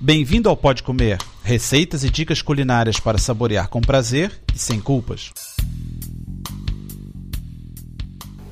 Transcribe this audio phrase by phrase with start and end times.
[0.00, 5.32] Bem-vindo ao Pode Comer, receitas e dicas culinárias para saborear com prazer e sem culpas.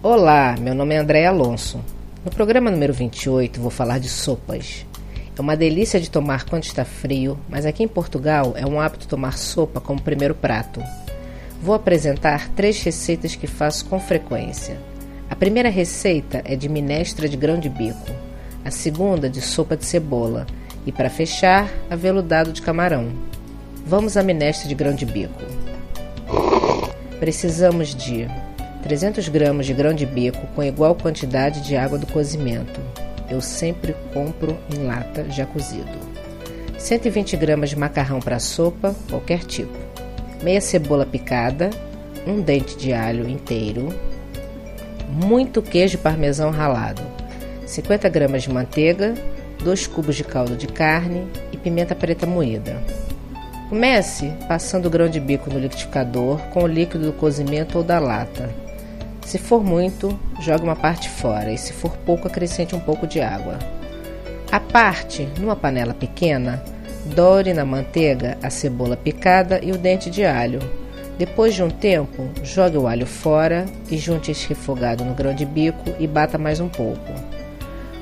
[0.03, 1.81] Olá, meu nome é André Alonso.
[2.25, 4.85] No programa número 28 vou falar de sopas.
[5.39, 9.07] É uma delícia de tomar quando está frio, mas aqui em Portugal é um hábito
[9.07, 10.83] tomar sopa como primeiro prato.
[11.63, 14.81] Vou apresentar três receitas que faço com frequência.
[15.31, 18.11] A primeira receita é de minestra de grão de bico,
[18.65, 20.45] a segunda de sopa de cebola
[20.87, 23.11] e para fechar, aveludado de camarão.
[23.85, 25.43] Vamos à minestra de grão de bico.
[27.19, 28.29] Precisamos de
[28.83, 32.81] 300 gramas de grão de bico com igual quantidade de água do cozimento.
[33.29, 35.99] Eu sempre compro em lata já cozido.
[36.79, 39.77] 120 gramas de macarrão para sopa, qualquer tipo.
[40.43, 41.71] Meia cebola picada,
[42.27, 43.89] um dente de alho inteiro,
[45.09, 47.03] muito queijo parmesão ralado,
[47.65, 49.15] 50 gramas de manteiga,
[49.67, 52.81] 2 cubos de caldo de carne e pimenta preta moída.
[53.69, 57.99] Comece passando o grão de bico no liquidificador com o líquido do cozimento ou da
[57.99, 58.49] lata.
[59.23, 63.21] Se for muito, jogue uma parte fora e se for pouco, acrescente um pouco de
[63.21, 63.59] água.
[64.53, 66.63] A parte, numa panela pequena,
[67.07, 70.61] doure na manteiga a cebola picada e o dente de alho.
[71.19, 75.45] Depois de um tempo, jogue o alho fora e junte esse refogado no grão de
[75.45, 77.13] bico e bata mais um pouco.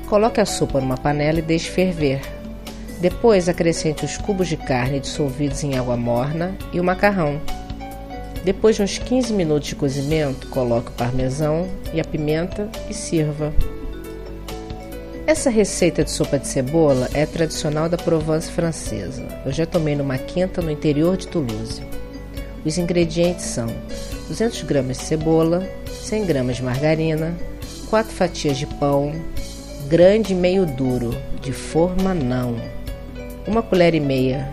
[0.07, 2.21] Coloque a sopa numa panela e deixe ferver.
[2.99, 7.41] Depois acrescente os cubos de carne dissolvidos em água morna e o macarrão.
[8.43, 13.51] Depois de uns 15 minutos de cozimento, coloque o parmesão e a pimenta e sirva.
[15.25, 19.25] Essa receita de sopa de cebola é tradicional da Provence francesa.
[19.43, 21.81] Eu já tomei numa quinta no interior de Toulouse.
[22.63, 23.65] Os ingredientes são
[24.27, 25.67] 200 gramas de cebola,
[26.03, 27.35] 100 gramas de margarina,
[27.89, 29.11] 4 fatias de pão,
[29.87, 32.55] grande meio duro, de forma não.
[33.47, 34.47] Uma colher e meia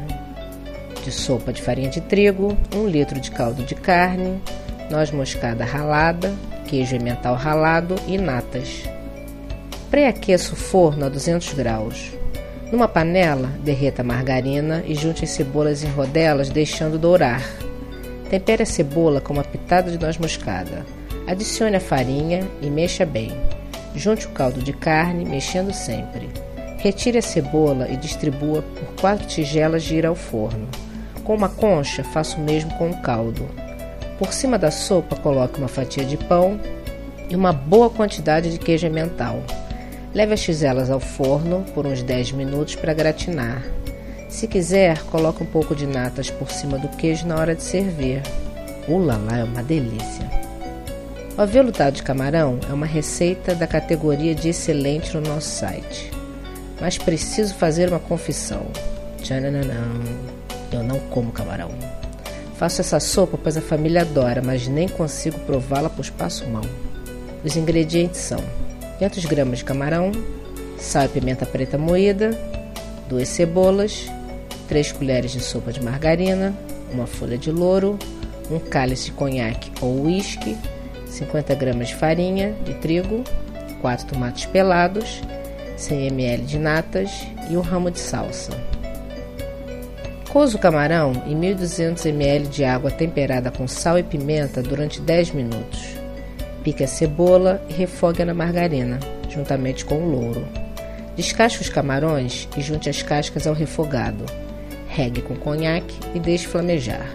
[1.02, 4.40] de sopa de farinha de trigo, um litro de caldo de carne,
[4.90, 6.32] noz moscada ralada,
[6.66, 8.82] queijo emmental ralado e natas.
[9.90, 12.12] Pré-aqueça o forno a 200 graus.
[12.70, 17.42] Numa panela, derreta a margarina e junte as cebolas em rodelas, deixando dourar.
[18.30, 20.84] Tempere a cebola com uma pitada de noz moscada.
[21.26, 23.32] Adicione a farinha e mexa bem.
[23.94, 26.30] Junte o caldo de carne, mexendo sempre.
[26.78, 30.68] Retire a cebola e distribua por quatro tigelas de ir ao forno.
[31.24, 33.48] Com uma concha, faça o mesmo com o caldo.
[34.18, 36.58] Por cima da sopa, coloque uma fatia de pão
[37.28, 39.42] e uma boa quantidade de queijo emmental.
[40.14, 43.62] Leve as tigelas ao forno por uns 10 minutos para gratinar.
[44.28, 48.22] Se quiser, coloque um pouco de natas por cima do queijo na hora de servir.
[48.88, 50.51] Ulala, é uma delícia!
[51.36, 56.10] O aveludado de camarão é uma receita da categoria de excelente no nosso site.
[56.78, 58.66] Mas preciso fazer uma confissão.
[59.16, 59.62] Tchananã,
[60.70, 61.70] eu não como camarão.
[62.56, 66.64] Faço essa sopa pois a família adora, mas nem consigo prová-la pois passo mal.
[67.42, 68.38] Os ingredientes são
[68.98, 70.12] 500 gramas de camarão,
[70.76, 72.38] sal e pimenta preta moída,
[73.08, 74.06] duas cebolas,
[74.68, 76.54] 3 colheres de sopa de margarina,
[76.92, 77.98] uma folha de louro,
[78.50, 80.56] um cálice de conhaque ou uísque,
[81.12, 83.22] 50 gramas de farinha de trigo,
[83.80, 85.20] 4 tomates pelados,
[85.76, 88.52] 100 ml de natas e um ramo de salsa.
[90.30, 95.32] Coza o camarão em 1200 ml de água temperada com sal e pimenta durante 10
[95.32, 95.94] minutos.
[96.64, 98.98] Pique a cebola e refogue na margarina,
[99.28, 100.46] juntamente com o louro.
[101.14, 104.24] Descasque os camarões e junte as cascas ao refogado.
[104.88, 107.06] Regue com conhaque e deixe flamejar.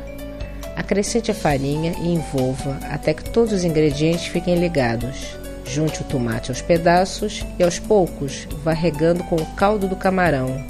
[0.77, 5.35] Acrescente a farinha e envolva até que todos os ingredientes fiquem ligados.
[5.65, 10.63] Junte o tomate aos pedaços e aos poucos vá regando com o caldo do camarão,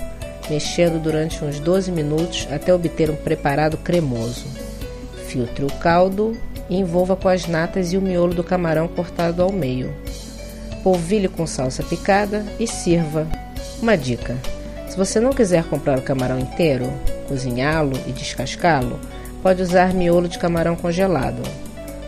[0.50, 4.46] mexendo durante uns 12 minutos até obter um preparado cremoso.
[5.28, 6.38] Filtre o caldo
[6.70, 9.94] e envolva com as natas e o miolo do camarão cortado ao meio.
[10.84, 13.28] Polvilhe com salsa picada e sirva.
[13.82, 14.38] Uma dica:
[14.88, 16.90] se você não quiser comprar o camarão inteiro,
[17.28, 18.98] cozinhá-lo e descascá-lo,
[19.42, 21.42] pode usar miolo de camarão congelado.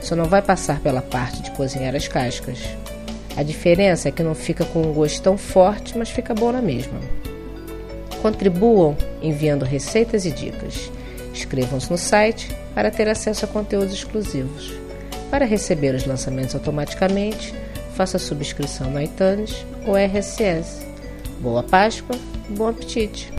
[0.01, 2.59] Só não vai passar pela parte de cozinhar as cascas.
[3.35, 6.61] A diferença é que não fica com um gosto tão forte, mas fica bom na
[6.61, 6.99] mesma.
[8.21, 10.91] Contribuam enviando receitas e dicas.
[11.31, 14.73] Inscrevam-se no site para ter acesso a conteúdos exclusivos.
[15.29, 17.53] Para receber os lançamentos automaticamente,
[17.95, 20.87] faça subscrição no iTunes ou RSS.
[21.39, 22.15] Boa Páscoa
[22.49, 23.38] bom apetite!